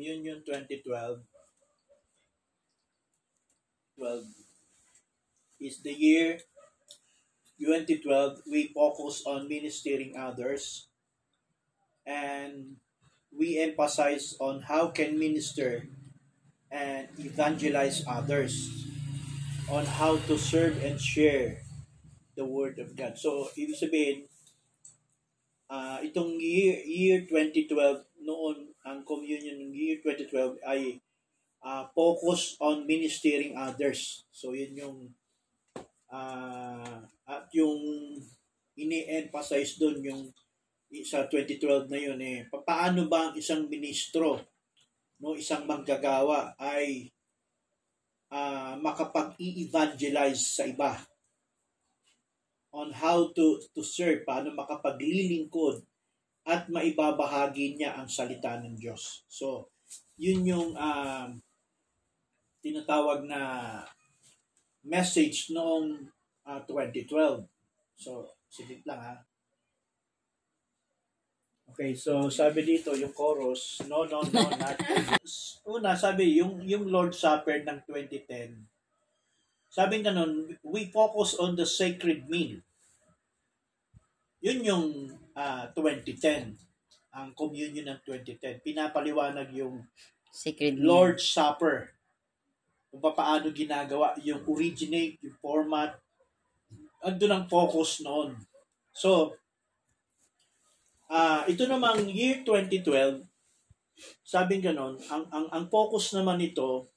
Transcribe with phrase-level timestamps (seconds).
[0.00, 1.20] Communion 2012
[4.00, 4.24] 12
[5.60, 6.40] is the year
[7.60, 10.88] 2012 we focus on ministering others
[12.08, 12.80] and
[13.28, 15.84] we emphasize on how can minister
[16.72, 18.88] and evangelize others
[19.68, 21.60] on how to serve and share
[22.40, 23.20] the word of God.
[23.20, 24.32] So, ibig sabihin,
[25.68, 27.68] uh, itong year, year 2012,
[28.24, 31.00] noon, ang communion ng year 2012 ay
[31.64, 34.24] uh, focus on ministering others.
[34.32, 34.98] So, yun yung
[36.10, 36.98] uh,
[37.28, 38.16] at yung
[38.74, 40.22] ini-emphasize doon yung
[41.06, 44.42] sa 2012 na yun eh paano ba ang isang ministro
[45.22, 47.06] no isang manggagawa ay
[48.34, 50.98] uh, makapag-i-evangelize sa iba
[52.74, 55.86] on how to to serve paano makapaglilingkod
[56.48, 59.68] at maibabahagi niya ang salita ng Diyos so
[60.20, 61.32] yun yung uh,
[62.60, 63.40] tinatawag na
[64.84, 66.08] message noong
[66.44, 67.44] uh, ah, 2012.
[67.96, 69.16] So, silip lang ha.
[71.70, 74.76] Okay, so sabi dito yung chorus, no, no, no, not
[75.64, 78.66] Una, sabi, yung, yung Lord Supper ng 2010,
[79.70, 82.58] sabi nga nun, we focus on the sacred meal.
[84.42, 84.86] Yun yung
[85.36, 86.56] uh, ah, 2010,
[87.10, 88.62] ang communion ng 2010.
[88.62, 89.82] Pinapaliwanag yung
[90.30, 91.90] sacred Lord Supper
[92.90, 95.94] kung paano ginagawa yung originate, yung format,
[97.06, 98.34] ando ang focus noon.
[98.90, 99.38] So,
[101.06, 103.22] uh, ito namang year 2012,
[104.26, 106.90] sabing ganon, ang, ang, ang focus naman nito,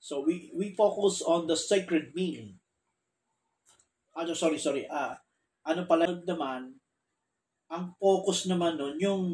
[0.00, 2.56] so we, we focus on the sacred meal.
[4.16, 5.14] Ano, sorry, sorry, ah, uh,
[5.66, 6.76] ano pala naman,
[7.70, 9.24] ang focus naman nun, yung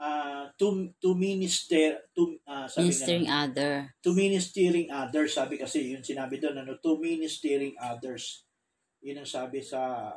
[0.00, 5.92] uh, to to minister to uh, sabi ministering nga, other to ministering others sabi kasi
[5.92, 8.44] yun sinabi doon ano to ministering others
[9.00, 10.12] yun ang sabi sa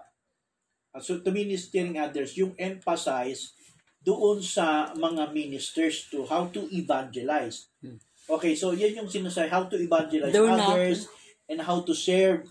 [0.96, 3.56] uh, so to ministering others yung emphasize
[4.00, 8.00] doon sa mga ministers to how to evangelize hmm.
[8.32, 11.16] okay so yan yung sinasabi how to evangelize They're others not.
[11.50, 12.48] and how to serve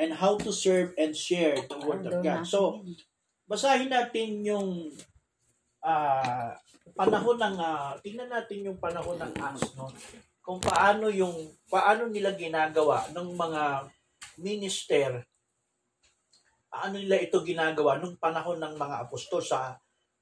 [0.00, 2.48] and how to serve and share the word of God.
[2.48, 2.80] so
[3.44, 4.88] basahin natin yung
[5.84, 6.56] uh,
[6.96, 9.92] panahon ng uh, tingnan natin yung panahon ng Acts no?
[10.40, 13.62] Kung paano yung paano nila ginagawa ng mga
[14.40, 15.20] minister
[16.72, 19.76] paano nila ito ginagawa nung panahon ng mga apostol sa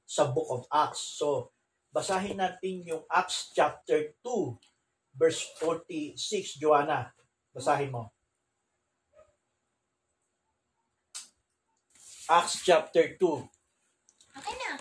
[0.09, 1.21] sa book of Acts.
[1.23, 1.55] So
[1.95, 7.15] basahin natin yung Acts chapter 2 verse 46 Joanna
[7.55, 8.18] basahin mo
[12.29, 13.25] Acts chapter 2
[14.37, 14.77] Okay na.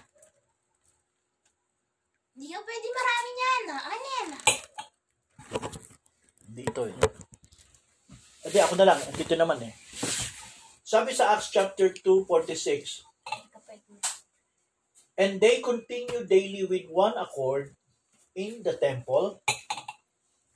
[2.36, 3.64] Hindi ka pwede marami yan.
[3.72, 3.82] Ah.
[3.88, 4.28] Ano yan?
[4.36, 4.42] Ah?
[6.44, 6.98] Dito eh.
[8.44, 9.00] Hindi, ako na lang.
[9.16, 9.74] Dito naman eh.
[10.84, 13.08] Sabi sa Acts chapter 2, 46,
[15.18, 17.74] And they continue daily with one accord
[18.38, 19.42] in the temple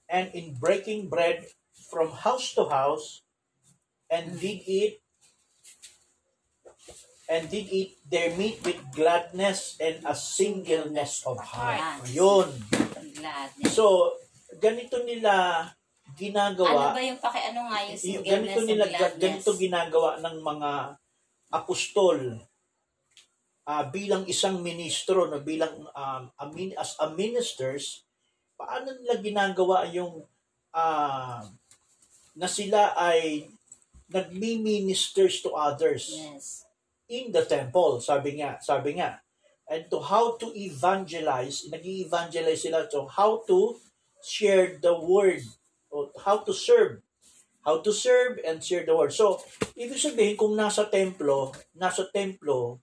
[0.06, 1.50] and in breaking bread
[1.90, 3.25] from house to house
[4.06, 5.00] and did eat
[7.31, 12.03] and did eat their meat with gladness and a singleness of heart.
[12.11, 12.51] Yun.
[13.71, 14.19] So,
[14.59, 15.63] ganito nila
[16.19, 16.91] ginagawa.
[16.91, 19.23] Ano ba yung pakiano nga yung singleness ganito nila, gladness?
[19.23, 20.71] Ganito ginagawa ng mga
[21.55, 22.19] apostol
[23.63, 26.43] uh, bilang isang ministro, no, bilang um, a,
[26.75, 28.03] as a ministers,
[28.59, 30.27] paano nila ginagawa yung
[30.75, 31.39] uh,
[32.35, 33.47] na sila ay
[34.11, 36.11] nagmi-ministers to others.
[36.11, 36.67] Yes
[37.11, 39.19] in the temple, sabi nga, sabi nga.
[39.67, 43.75] And to how to evangelize, nag-evangelize sila to how to
[44.23, 45.44] share the word,
[45.91, 47.03] or how to serve.
[47.61, 49.13] How to serve and share the word.
[49.13, 49.44] So,
[49.77, 52.81] ibig sabihin, kung nasa templo, nasa templo,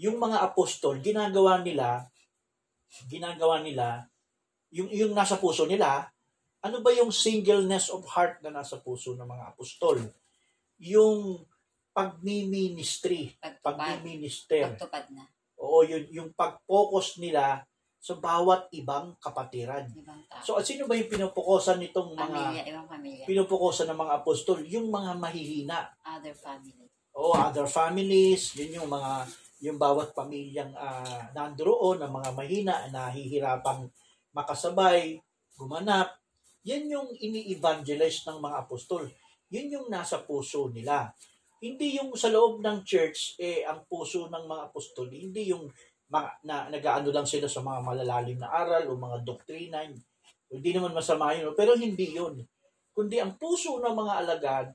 [0.00, 2.08] yung mga apostol, ginagawa nila,
[3.06, 4.08] ginagawa nila,
[4.72, 6.08] yung, yung nasa puso nila,
[6.64, 9.98] ano ba yung singleness of heart na nasa puso ng mga apostol?
[10.82, 11.46] Yung
[11.92, 14.76] pagmi-ministry, pagmi-minister.
[14.76, 15.28] Pagtupad na.
[15.60, 17.62] Oo, yun, yung pag-focus nila
[18.02, 19.86] sa bawat ibang kapatiran.
[19.86, 22.34] Ibang so, at sino ba yung pinupukosan nitong mga...
[22.34, 23.24] Pamilya, ibang pamilya.
[23.30, 24.58] Pinupukosan ng mga apostol?
[24.66, 25.94] Yung mga mahihina.
[26.02, 26.90] Other family.
[27.14, 28.58] Oo, other families.
[28.58, 29.30] Yun yung mga...
[29.62, 33.86] Yung bawat pamilyang uh, nandoon, ng mga mahina, nahihirapang
[34.34, 35.22] makasabay,
[35.54, 36.18] gumanap.
[36.66, 39.06] Yan yung ini-evangelize ng mga apostol.
[39.54, 41.14] Yun yung nasa puso nila.
[41.62, 45.70] Hindi yung sa loob ng church, eh, ang puso ng mga apostol, hindi yung
[46.10, 49.86] ma, na nagaano lang sila sa mga malalalim na aral o mga doktrina.
[50.50, 52.42] Hindi naman masama yun, pero hindi yun.
[52.90, 54.66] Kundi ang puso ng mga alagad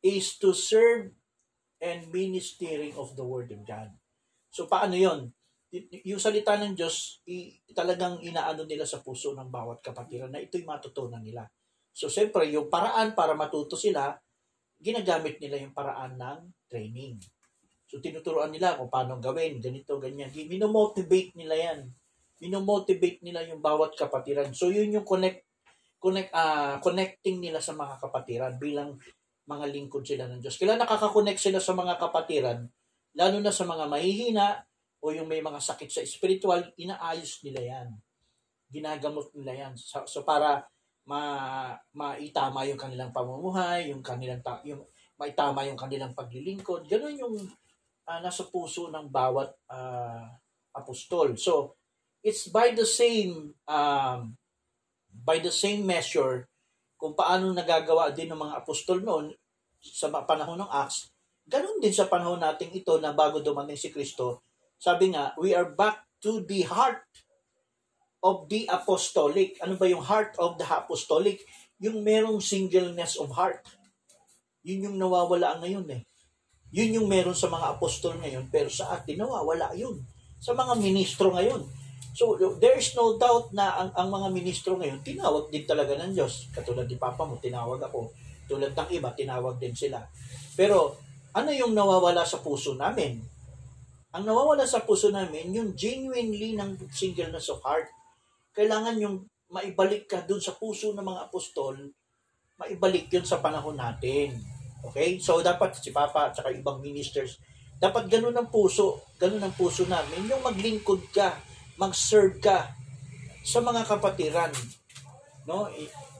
[0.00, 1.12] is to serve
[1.78, 3.92] and ministering of the Word of God.
[4.48, 5.30] So paano yon?
[6.08, 10.64] Yung salita ng Diyos, i- talagang inaano nila sa puso ng bawat kapatiran na ito'y
[10.64, 11.44] matutunan nila.
[11.92, 14.16] So siyempre, yung paraan para matuto sila,
[14.86, 16.38] ginagamit nila yung paraan ng
[16.70, 17.18] training.
[17.90, 20.30] So tinuturuan nila kung paano gawin, ganito, ganyan.
[20.30, 21.78] Minomotivate nila yan.
[22.38, 24.54] Minomotivate nila yung bawat kapatiran.
[24.54, 25.42] So yun yung connect
[25.96, 29.00] connect ah connecting nila sa mga kapatiran bilang
[29.46, 30.58] mga lingkod sila ng Diyos.
[30.58, 32.66] Kailan nakaka-connect sila sa mga kapatiran,
[33.14, 34.66] lalo na sa mga mahihina
[34.98, 37.88] o yung may mga sakit sa spiritual, inaayos nila yan.
[38.66, 39.72] Ginagamot nila yan.
[39.78, 40.66] So, so para
[41.06, 44.82] ma maitama yung kanilang pamumuhay, yung kanilang ta- yung
[45.16, 46.84] maitama yung kanilang paglilingkod.
[46.90, 47.36] Ganun yung
[48.06, 50.34] ah, nasa puso ng bawat ah,
[50.76, 51.38] apostol.
[51.38, 51.78] So,
[52.20, 54.34] it's by the same um,
[55.10, 56.50] by the same measure
[56.98, 59.32] kung paano nagagawa din ng mga apostol noon
[59.78, 61.12] sa panahon ng Acts,
[61.46, 64.42] ganun din sa panahon nating ito na bago dumating si Kristo.
[64.76, 67.04] Sabi nga, we are back to the heart
[68.26, 69.54] of the apostolic.
[69.62, 71.46] Ano ba yung heart of the apostolic?
[71.78, 73.62] Yung merong singleness of heart.
[74.66, 76.02] Yun yung nawawala ngayon eh.
[76.74, 80.02] Yun yung meron sa mga apostol ngayon, pero sa atin nawawala yun.
[80.42, 81.62] Sa mga ministro ngayon.
[82.16, 86.16] So, there is no doubt na ang, ang mga ministro ngayon, tinawag din talaga ng
[86.16, 86.50] Diyos.
[86.50, 88.10] Katulad ni Papa mo, tinawag ako.
[88.50, 90.02] Tulad ng iba, tinawag din sila.
[90.58, 90.98] Pero,
[91.36, 93.20] ano yung nawawala sa puso namin?
[94.16, 97.92] Ang nawawala sa puso namin, yung genuinely ng singleness of heart.
[98.56, 101.76] Kailangan yung maibalik ka dun sa puso ng mga apostol,
[102.56, 104.40] maibalik yun sa panahon natin.
[104.80, 105.20] Okay?
[105.20, 107.36] So, dapat si Papa at saka ibang ministers,
[107.76, 111.36] dapat ganun ang puso, ganun ang puso namin, yung maglingkod ka,
[111.76, 112.72] mag-serve ka
[113.44, 114.50] sa mga kapatiran.
[115.44, 115.68] No?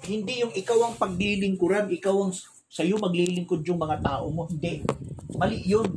[0.05, 2.37] Hindi yung ikaw ang paglilingkuran, ikaw ang
[2.77, 4.45] sa iyo maglilingkod yung mga tao mo.
[4.45, 4.85] Hindi.
[5.41, 5.89] Mali yun.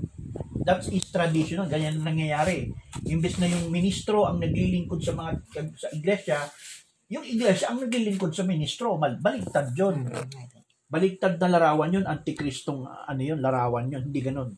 [0.70, 1.66] That is traditional.
[1.66, 2.70] Ganyan ang nangyayari.
[3.10, 5.42] Imbes na yung ministro ang naglilingkod sa mga
[5.74, 6.38] sa iglesia,
[7.10, 9.02] yung iglesia ang naglilingkod sa ministro.
[9.02, 10.06] Baligtad yun.
[10.86, 12.06] Baligtad na larawan yun.
[12.06, 14.14] Antikristong ano yun, larawan yun.
[14.14, 14.54] Hindi ganun.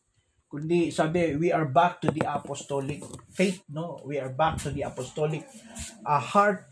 [0.51, 2.99] Kundi sabi, we are back to the apostolic
[3.31, 4.03] faith, no?
[4.03, 5.47] We are back to the apostolic
[6.03, 6.67] a heart.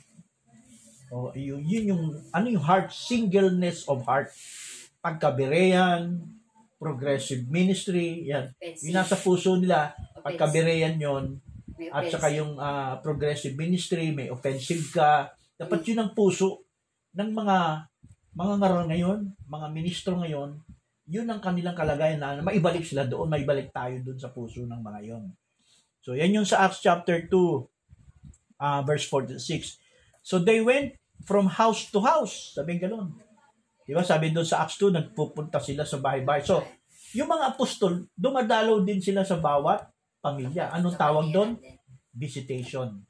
[1.15, 2.03] Oh, yun, yun yung,
[2.35, 2.91] ano yung heart?
[2.91, 4.35] Singleness of heart.
[4.99, 6.27] Pagkabireyan,
[6.79, 8.55] progressive ministry, yan.
[8.87, 9.91] Yung nasa puso nila,
[10.23, 11.37] pagkabireyan yon
[11.91, 15.31] at saka yung ah, progressive ministry, may offensive ka.
[15.59, 16.63] Dapat yun ang puso
[17.15, 17.57] ng mga
[18.35, 19.19] mga ngaral ngayon,
[19.51, 20.55] mga ministro ngayon,
[21.09, 24.99] yun ang kanilang kalagayan na maibalik sila doon, maibalik tayo doon sa puso ng mga
[25.03, 25.23] yon.
[25.99, 27.35] So, yan yung sa Acts chapter 2,
[28.63, 29.79] ah, verse 46.
[30.23, 30.95] So, they went
[31.27, 32.55] from house to house.
[32.55, 33.11] Sabi ganun.
[33.89, 34.05] Di ba?
[34.05, 36.45] Sabi doon sa Acts 2, nagpupunta sila sa bahay-bahay.
[36.45, 36.61] So,
[37.17, 39.81] yung mga apostol, dumadalaw din sila sa bawat
[40.21, 40.69] pamilya.
[40.69, 41.57] Anong tawag doon?
[42.13, 43.01] Visitation.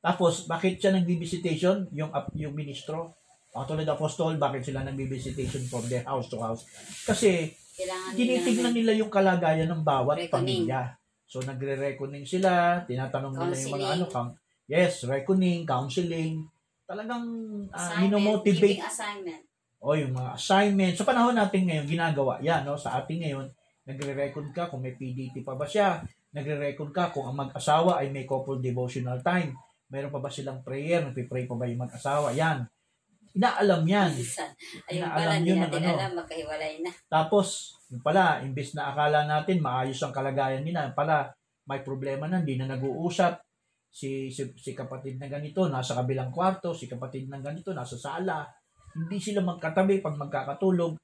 [0.00, 1.92] Tapos, bakit siya nagbi-visitation?
[1.92, 3.20] Yung, yung ministro.
[3.52, 6.64] Katulad apostol, bakit sila nagbi-visitation from their house to house?
[7.04, 10.64] Kasi, Kailangan tinitignan nila yung kalagayan ng bawat Reckoning.
[10.64, 10.96] pamilya.
[11.28, 14.32] So, nagre-reckoning sila, tinatanong nila yung mga ano, count,
[14.64, 16.40] yes, reckoning, counseling,
[16.88, 17.24] talagang
[17.68, 19.44] uh, Assignment, minomotivate giving assignment.
[19.84, 20.96] O yung mga assignment.
[20.96, 22.80] Sa panahon natin ngayon, ginagawa yan, no?
[22.80, 23.46] Sa atin ngayon,
[23.84, 26.00] nagre-record ka kung may PDT pa ba siya.
[26.32, 29.52] Nagre-record ka kung ang mag-asawa ay may couple devotional time.
[29.92, 31.04] Meron pa ba silang prayer?
[31.04, 32.32] Nagpipray pa ba yung mag-asawa?
[32.32, 32.64] Yan.
[33.36, 34.12] Inaalam yan.
[34.88, 35.94] Ayun Inaalam pala, hindi yun ng natin ano.
[36.00, 36.90] alam, magkahiwalay na.
[37.12, 37.46] Tapos,
[37.92, 41.28] yung pala, imbis na akala natin maayos ang kalagayan nila, yung pala,
[41.68, 43.44] may problema na, hindi na nag-uusap.
[43.94, 48.48] Si, si, si kapatid na ganito, nasa kabilang kwarto, si kapatid na ganito, nasa sala.
[48.94, 50.94] Hindi sila magkatabi pag magkakatulog.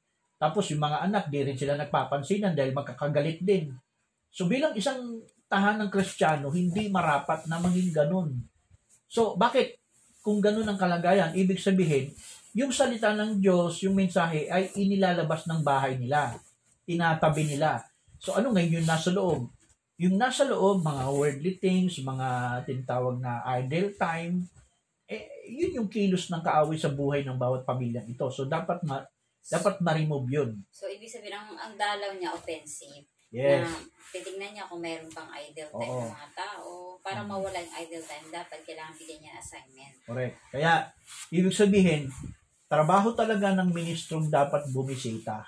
[0.40, 3.75] Tapos yung mga anak, di rin sila nagpapansinan dahil magkakagalit din.
[4.30, 5.20] So bilang isang
[5.50, 8.38] tahanang kristyano, hindi marapat na maging ganun.
[9.11, 9.82] So bakit
[10.23, 12.14] kung ganun ang kalagayan, ibig sabihin,
[12.54, 16.38] yung salita ng Diyos, yung mensahe ay inilalabas ng bahay nila.
[16.87, 17.82] Tinatabi nila.
[18.23, 19.50] So ano ngayon yung nasa loob?
[20.00, 24.49] Yung nasa loob, mga worldly things, mga tinatawag na idle time,
[25.11, 28.31] eh, yun yung kilos ng kaaway sa buhay ng bawat pamilyang ito.
[28.31, 29.02] So dapat ma
[29.50, 30.50] dapat ma-remove yun.
[30.69, 33.09] So, ibig sabihin, ang, ang dalaw niya offensive.
[33.31, 33.62] Yes.
[33.62, 33.73] Na
[34.11, 36.02] titignan niya kung mayroon pang idle time Oo.
[36.02, 36.71] ng mga tao.
[37.00, 39.95] Para mawala yung idle time, dapat kailangan bigyan niya assignment.
[40.05, 40.37] Correct.
[40.50, 40.73] Kaya,
[41.31, 42.11] ibig sabihin,
[42.67, 45.47] trabaho talaga ng ministrong dapat bumisita.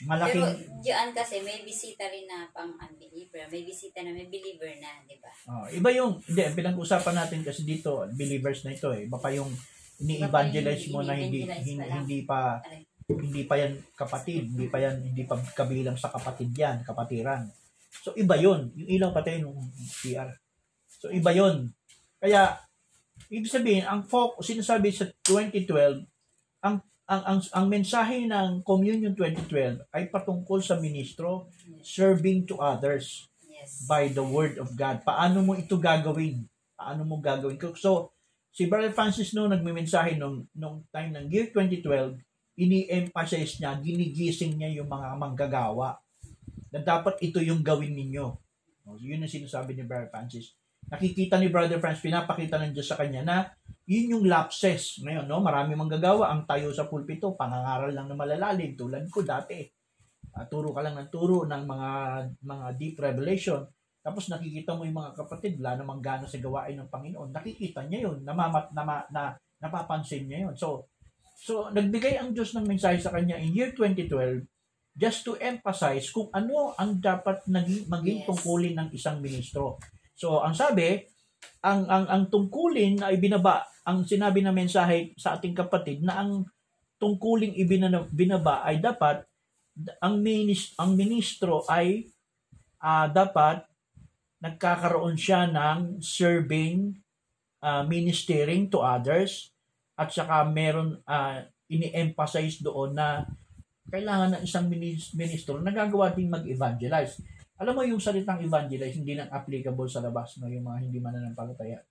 [0.00, 3.44] Pero malaking diyan kasi may bisita rin na pang unbeliever.
[3.52, 5.28] May bisita na may believer na, di ba?
[5.44, 9.04] Oh, iba yung, hindi, pinag-usapan natin kasi dito, believers na ito eh.
[9.04, 9.52] Iba pa yung
[10.00, 12.64] ini-evangelize mo na hindi, hindi, hindi pa,
[13.04, 17.44] hindi pa yan kapatid, hindi pa yan, hindi pa kabilang sa kapatid yan, kapatiran.
[18.00, 18.72] So, iba yun.
[18.72, 19.58] Yung ilaw patay nung
[20.00, 20.32] PR.
[20.88, 21.68] So, iba yun.
[22.16, 22.56] Kaya,
[23.28, 26.08] ibig sabihin, ang focus, sinasabi sa 2012,
[26.64, 26.80] ang
[27.10, 31.50] ang ang ang mensahe ng Communion 2012 ay patungkol sa ministro
[31.82, 33.26] serving to others
[33.60, 33.84] Yes.
[33.84, 35.04] by the word of God.
[35.04, 36.48] Paano mo ito gagawin?
[36.80, 37.60] Paano mo gagawin?
[37.76, 38.08] So,
[38.48, 42.16] si Brother Francis no nagme-mensahe nung, nung time ng year 2012,
[42.56, 46.00] ini-emphasize niya, ginigising niya yung mga manggagawa
[46.72, 48.32] na dapat ito yung gawin ninyo.
[48.88, 50.56] O, yun ang sinasabi ni Brother Francis.
[50.88, 53.36] Nakikita ni Brother Francis, pinapakita ng Diyos sa kanya na
[53.90, 55.02] yun yung lapses.
[55.02, 59.66] Ngayon, no, marami manggagawa ang tayo sa pulpito, pangangaral lang na malalalim, tulad ko dati.
[60.30, 61.90] Ah, turo ka lang ng turo ng mga
[62.46, 63.66] mga deep revelation.
[64.00, 67.34] Tapos nakikita mo yung mga kapatid, wala namang gana sa gawain ng Panginoon.
[67.34, 70.54] Nakikita niya yun, namamat, nama, na, napapansin niya yun.
[70.56, 70.88] So,
[71.36, 74.46] so nagbigay ang Diyos ng mensahe sa kanya in year 2012
[74.96, 78.26] just to emphasize kung ano ang dapat naging, maging Yes.
[78.26, 79.76] tungkulin ng isang ministro.
[80.20, 81.00] So, ang sabi,
[81.64, 86.44] ang ang ang tungkulin ay binaba ang sinabi na mensahe sa ating kapatid na ang
[87.00, 89.24] tungkuling ibinana, binaba ay dapat
[90.04, 92.04] ang minis, ang ministro ay
[92.84, 93.64] ah, dapat
[94.44, 96.92] nagkakaroon siya ng serving
[97.64, 99.48] ah, ministering to others
[99.96, 101.40] at saka meron ah,
[101.72, 103.24] ini-emphasize doon na
[103.88, 107.39] kailangan ng isang minis- ministro nagagawa din mag-evangelize.
[107.60, 111.84] Alam mo yung salitang evangelize hindi lang applicable sa labas no yung mga hindi mananampalataya.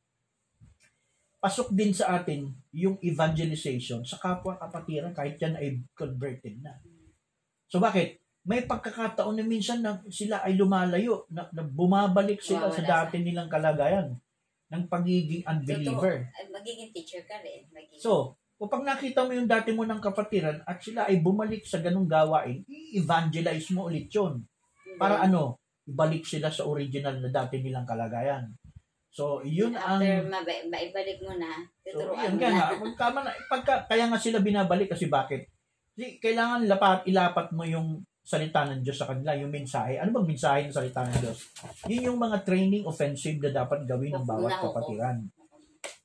[1.40, 6.74] Pasok din sa atin yung evangelization sa kapwa kapatiran kahit yan ay converted na.
[7.70, 8.20] So bakit?
[8.50, 13.16] May pagkakataon na minsan na sila ay lumalayo, na, na bumabalik sila sa Mawawala dati
[13.22, 14.18] nilang kalagayan
[14.74, 16.30] ng pagiging unbeliever.
[16.34, 16.54] Totoo.
[16.56, 17.70] Magiging teacher ka rin.
[17.70, 21.78] Magiging, So, kapag nakita mo yung dati mo ng kapatiran at sila ay bumalik sa
[21.78, 24.42] ganung gawain, i-evangelize mo ulit yun.
[25.00, 25.58] Para ano?
[25.90, 28.52] Ibalik sila sa original na dati nilang kalagayan.
[29.10, 29.98] So, yun ang...
[29.98, 32.94] After maibalik mo na, So, tuturuan yun mo nga na.
[32.94, 35.50] tama na, pagka, kaya nga sila binabalik kasi bakit?
[35.98, 39.98] Kasi kailangan lapat, ilapat mo yung salita ng Diyos sa kanila, yung mensahe.
[39.98, 41.40] Ano bang mensahe ng salita ng Diyos?
[41.90, 45.26] Yun yung mga training offensive na dapat gawin ng bawat kapatiran.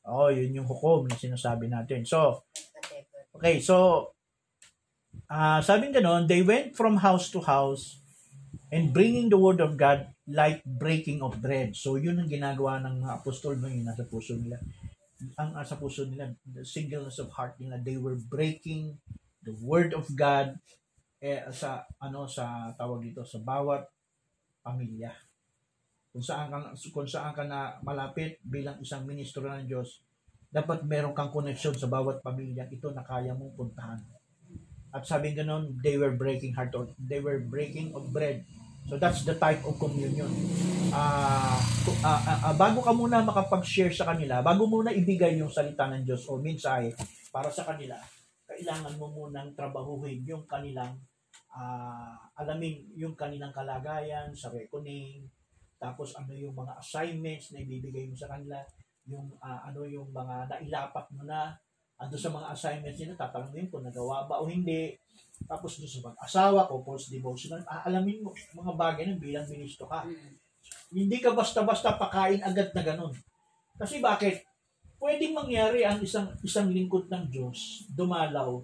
[0.08, 2.08] Oo, oh, yun yung hukom na sinasabi natin.
[2.08, 2.48] So,
[3.34, 4.08] Okay, so
[5.26, 7.98] ah sabi ganon, they went from house to house
[8.72, 11.76] and bringing the word of God like breaking of bread.
[11.76, 14.60] So yun ang ginagawa ng mga apostol no, yung nasa puso nila.
[15.40, 18.96] Ang nasa puso nila, the singleness of heart nila, they were breaking
[19.44, 20.56] the word of God
[21.20, 23.84] eh, sa ano sa tawag dito sa bawat
[24.64, 25.12] pamilya.
[26.12, 30.04] Kung saan ka kung saan ka na malapit bilang isang ministro ng Diyos,
[30.48, 33.98] dapat meron kang connection sa bawat pamilya ito na kaya mong puntahan.
[34.94, 38.46] At sabi ganon, they were breaking heart or they were breaking of bread.
[38.86, 40.30] So that's the type of communion.
[41.82, 45.90] Ku- ah, ah, ah, bago ka muna makapag-share sa kanila, bago muna ibigay yung salita
[45.90, 46.94] ng Diyos o mensahe
[47.34, 47.98] para sa kanila,
[48.46, 50.94] kailangan mo munang trabahuhin yung kanilang
[51.50, 55.26] ah, alamin yung kanilang kalagayan sa reckoning,
[55.80, 58.62] tapos ano yung mga assignments na ibibigay mo sa kanila,
[59.10, 61.56] yung ah, ano yung mga nailapat mo na
[62.04, 64.94] ando sa mga assignments nila, tatanungin kung nagawa ba o hindi.
[65.48, 70.06] Tapos doon sa mag-asawa ko, post devotional, aalamin mo mga bagay na bilang ministro ka.
[70.06, 70.32] Mm.
[70.94, 73.12] Hindi ka basta-basta pakain agad na ganun.
[73.74, 74.46] Kasi bakit?
[74.96, 78.62] Pwedeng mangyari ang isang isang lingkod ng Diyos, dumalaw,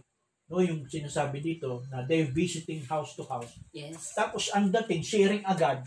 [0.50, 3.61] no, yung sinasabi dito, na they're visiting house to house.
[3.75, 4.14] Yes.
[4.16, 5.85] Tapos ang dating, sharing agad,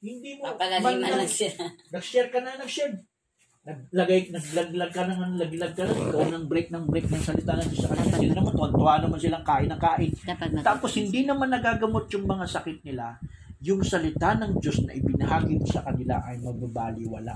[0.00, 1.30] hindi mo, Papalaliman man- lang
[1.94, 2.92] nag-share ka na, nag-share.
[3.66, 7.66] Naglagay, naglaglag ka na, naglaglag ka na, ikaw nang break ng break ng salita ng
[7.66, 8.14] Diyos sa kanila.
[8.14, 10.10] Sila naman, tuwan-tuwa naman silang kain ng kain.
[10.62, 13.18] Tapos hindi naman nagagamot yung mga sakit nila,
[13.58, 17.34] yung salita ng Diyos na ibinahagi mo sa kanila ay mababaliwala.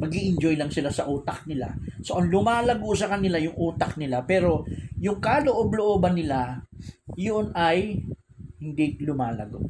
[0.00, 1.76] mag enjoy lang sila sa utak nila.
[2.00, 4.64] So, ang lumalago sa kanila yung utak nila, pero
[4.96, 6.60] yung kaloob-looban nila,
[7.16, 8.00] yun ay
[8.60, 9.60] hindi lumalago.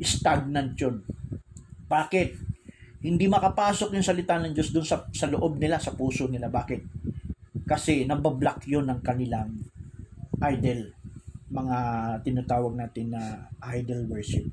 [0.00, 1.00] Stagnant yun.
[1.88, 2.51] Bakit?
[3.02, 6.46] Hindi makapasok yung salita ng Diyos dun sa, sa loob nila, sa puso nila.
[6.46, 6.80] Bakit?
[7.66, 9.50] Kasi nabablock yun ng kanilang
[10.42, 10.90] idol
[11.52, 11.78] mga
[12.24, 14.48] tinatawag natin na idol worship.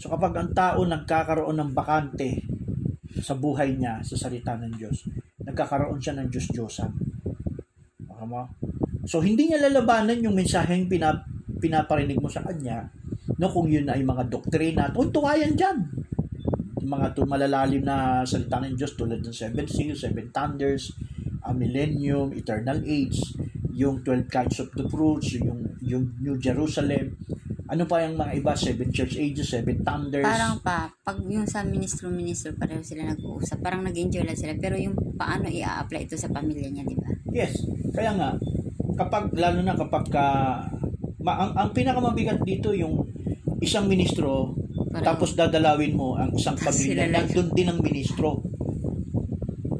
[0.00, 2.40] So kapag ang tao nagkakaroon ng bakante
[3.20, 5.04] sa buhay niya sa salita ng Diyos,
[5.44, 6.92] nagkakaroon siya ng Diyos-Diyosan.
[8.26, 8.42] Mo?
[9.06, 11.22] So hindi niya lalabanan yung mensaheng pinap
[11.56, 12.84] pinaparinig mo sa kanya,
[13.40, 15.78] no, kung yun ay mga doktrina, tuntua yan dyan.
[16.86, 20.94] Mga tu- malalalim na salita ng Diyos tulad ng Seven Seals, Seven Thunders,
[21.42, 23.18] a Millennium, Eternal Age,
[23.74, 27.18] yung 12 kinds of the fruits, yung, yung New Jerusalem,
[27.66, 30.22] ano pa yung mga iba, Seven Church Ages, Seven Thunders.
[30.22, 33.58] Parang pa, pag yung sa ministro-ministro, pareho sila nag-uusap.
[33.58, 34.54] Parang nag-enjoy lang sila.
[34.54, 37.10] Pero yung paano i-apply ito sa pamilya niya, di ba?
[37.34, 37.58] Yes.
[37.90, 38.30] Kaya nga,
[38.94, 40.26] kapag, lalo na kapag ka,
[41.26, 43.02] ma, ang, ang pinakamabigat dito yung
[43.58, 44.54] isang ministro,
[44.96, 48.40] Parang- tapos dadalawin mo ang isang pamilya, nandun din ang ministro.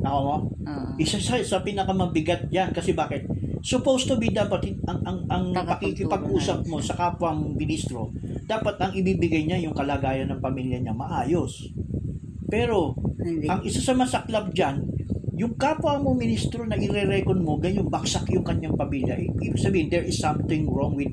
[0.04, 0.37] Nako mo?
[0.68, 0.92] Oo.
[1.00, 2.70] Isa sa, sa pinakamabigat yan.
[2.76, 3.25] Kasi bakit?
[3.64, 8.12] Supposed to be dapat ang, ang, ang pakikipag-usap mo sa kapwa ministro,
[8.44, 11.66] dapat ang ibibigay niya yung kalagayan ng pamilya niya maayos.
[12.46, 13.50] Pero, Hindi.
[13.50, 14.87] ang isa sa masaklap dyan,
[15.37, 19.18] yung kapwa mo ministro na ire-reckon mo, ganyan baksak yung kanyang pamilya.
[19.18, 21.11] Ibig sabihin, there is something wrong with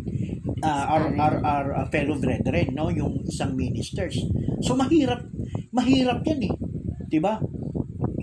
[0.63, 2.87] uh, our, our, our uh, fellow brethren, no?
[2.87, 4.17] yung isang ministers.
[4.63, 5.27] So, mahirap,
[5.75, 6.53] mahirap yan eh.
[7.19, 7.37] ba?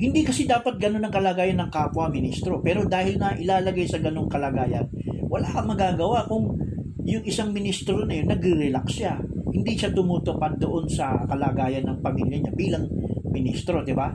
[0.01, 2.65] Hindi kasi dapat ganun ang kalagayan ng kapwa ministro.
[2.65, 4.89] Pero dahil na ilalagay sa ganung kalagayan,
[5.29, 6.57] wala kang magagawa kung
[7.05, 9.21] yung isang ministro na yun, nagre-relax siya.
[9.51, 12.89] Hindi siya tumutupad doon sa kalagayan ng pamilya niya bilang
[13.29, 14.09] ministro, di ba?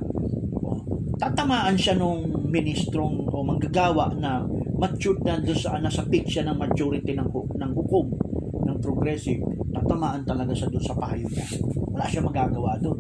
[1.15, 4.44] Tatamaan siya nung ministrong o manggagawa na
[4.75, 8.08] matured na doon sa nasa peak siya ng maturity ng, ng hukom
[8.65, 9.41] ng progressive.
[9.72, 11.46] Tatamaan talaga siya doon sa payo niya.
[11.96, 13.00] Wala siya magagawa doon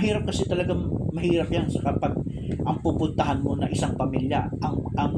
[0.00, 0.72] mahirap kasi talaga
[1.12, 2.14] mahirap yan sa kapag
[2.64, 5.14] ang pupuntahan mo na isang pamilya ang ang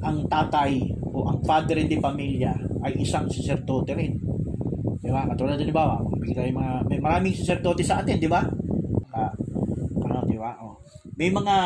[0.00, 2.54] ang tatay o ang padre de pamilya
[2.86, 4.14] ay isang saserdote rin.
[5.02, 5.26] Di ba?
[5.26, 5.98] Katulad din ba?
[6.00, 8.46] Yung mga may maraming saserdote sa atin, di ba?
[9.10, 9.34] Ah,
[10.06, 10.54] ano, di ba?
[10.62, 10.78] Oh.
[11.18, 11.56] May mga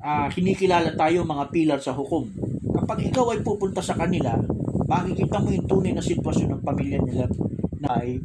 [0.00, 2.28] ah, kinikilala tayo mga pilar sa hukom.
[2.72, 4.36] Kapag ikaw ay pupunta sa kanila,
[4.88, 7.24] makikita mo yung tunay na sitwasyon ng pamilya nila
[7.84, 8.18] na ay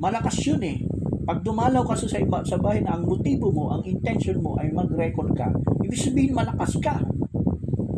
[0.00, 0.82] malakas yun eh.
[1.28, 4.72] Pag dumalaw ka sa iba, sa bahay na ang motibo mo, ang intention mo ay
[4.72, 5.52] mag-record ka,
[5.84, 7.04] ibig sabihin malakas ka.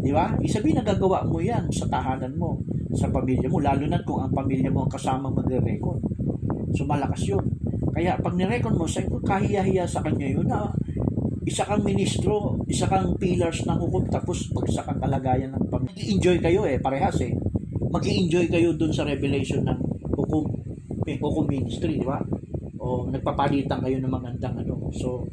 [0.02, 0.34] Di ba?
[0.34, 2.58] Ibig sabihin nagagawa mo yan sa tahanan mo,
[2.90, 6.02] sa pamilya mo, lalo na kung ang pamilya mo ang kasama magre-record.
[6.74, 7.44] So malakas yun.
[7.94, 10.66] Kaya pag nirecord mo, sa kahiya-hiya sa kanya yun na
[11.44, 15.96] isa kang ministro, isa kang pillars ng hukom, tapos bagsak ang kalagayan ng pamilya.
[15.96, 17.32] Mag-enjoy kayo eh, parehas eh.
[17.90, 19.78] mag enjoy kayo dun sa revelation ng
[20.14, 20.46] hukom,
[21.08, 22.22] eh, hukom ministry, di ba?
[22.78, 24.92] O nagpapalitan kayo ng magandang ano.
[24.94, 25.26] So,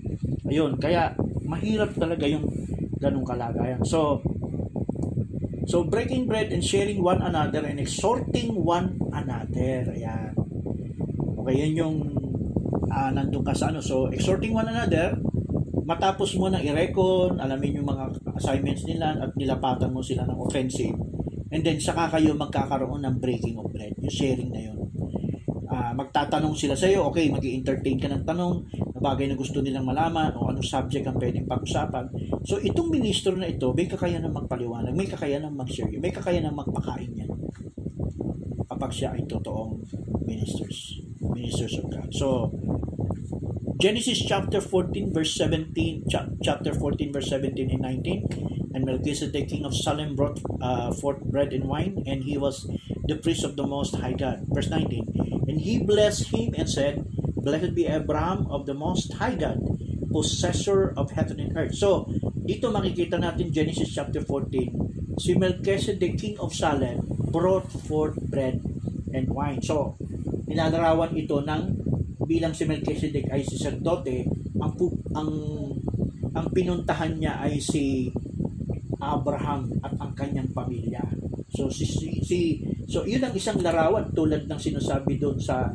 [0.47, 1.13] ayun, kaya
[1.45, 2.47] mahirap talaga yung
[2.97, 3.83] ganong kalagayan.
[3.85, 4.23] So,
[5.67, 9.83] So, breaking bread and sharing one another and exhorting one another.
[9.91, 10.31] Ayan.
[11.43, 11.95] Okay, yan yung
[12.87, 13.83] uh, nandun ka sa ano.
[13.83, 15.19] So, exhorting one another,
[15.87, 20.99] matapos mo na i-recon, alamin yung mga assignments nila at nilapatan mo sila ng offensive.
[21.47, 23.95] And then, saka kayo magkakaroon ng breaking of bread.
[24.03, 24.75] Yung sharing na yun.
[25.71, 29.63] Ah, magtatanong sila sa iyo, okay, mag entertain ka ng tanong, na bagay na gusto
[29.63, 32.11] nilang malaman, o anong subject ang pwedeng pag-usapan.
[32.43, 37.31] So, itong ministro na ito, may kakayanan magpaliwanag, may kakayanan mag-share, may kakayanan magpakain yan.
[38.67, 39.79] Kapag siya ay totoong
[40.27, 42.11] ministers, ministers of God.
[42.11, 42.51] So,
[43.77, 49.69] Genesis chapter 14 verse 17, cha- chapter 14 verse 17 and 19, and Melchizedek king
[49.69, 52.65] of Salem brought uh, forth bread and wine, and he was
[53.05, 54.49] the priest of the Most High God.
[54.49, 57.05] Verse 19, and he blessed him and said,
[57.37, 59.61] Blessed be Abraham of the Most High God,
[60.09, 61.77] possessor of heaven and earth.
[61.77, 68.57] So, dito makikita natin Genesis chapter 14, si Melchizedek king of Salem brought forth bread
[69.13, 69.61] and wine.
[69.61, 70.01] So,
[70.49, 71.76] nilalarawan ito ng
[72.27, 74.27] bilang si Melchizedek ay si sacerdote,
[74.59, 74.75] ang
[75.15, 75.31] ang
[76.35, 78.11] ang pinuntahan niya ay si
[78.99, 81.01] Abraham at ang kanyang pamilya.
[81.47, 82.39] So si, si, si
[82.85, 85.71] so yun ang isang larawan tulad ng sinasabi doon sa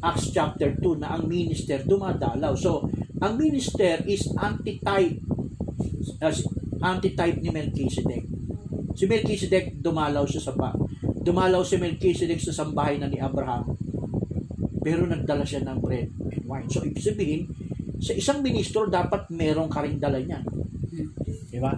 [0.00, 2.54] Acts chapter 2 na ang minister dumadalaw.
[2.54, 2.86] So
[3.20, 5.20] ang minister is antitype
[6.22, 6.46] as
[6.80, 8.24] antitype ni Melchizedek.
[8.96, 10.72] Si Melchizedek dumalaw siya sa ba.
[11.02, 13.75] Dumalaw si Melchizedek sa sambahay na ni Abraham
[14.86, 16.70] pero nagdala siya ng bread and wine.
[16.70, 17.50] So, ibig sabihin,
[17.98, 20.46] sa isang ministro, dapat merong ka rin dala niyan.
[21.50, 21.74] Di ba?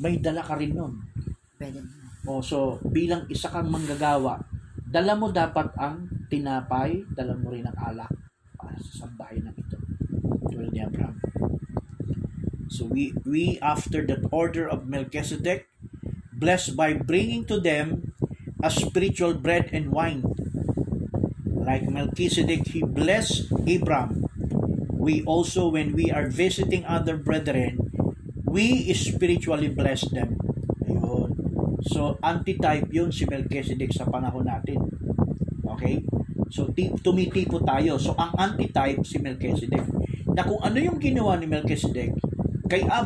[0.00, 1.04] May dala ka rin nun.
[1.60, 1.84] Pwede.
[2.24, 4.40] O, so, bilang isa kang manggagawa,
[4.72, 8.08] dala mo dapat ang tinapay, dala mo rin ang alak
[8.56, 9.76] para sa sambahay na ito.
[10.48, 11.20] Tulad ni Abraham.
[12.72, 15.68] So, we, we after the order of Melchizedek,
[16.32, 18.16] blessed by bringing to them
[18.64, 20.24] a spiritual bread and wine
[21.70, 24.26] like Melchizedek, he blessed Abraham.
[24.90, 27.78] We also, when we are visiting other brethren,
[28.42, 30.34] we spiritually bless them.
[30.82, 31.30] Ayun.
[31.86, 34.82] So, antitype yun si Melchizedek sa panahon natin.
[35.78, 36.02] Okay?
[36.50, 38.02] So, ti- tumitipo tayo.
[38.02, 39.86] So, ang antitype si Melchizedek.
[40.34, 42.18] Na kung ano yung ginawa ni Melchizedek
[42.66, 42.82] kay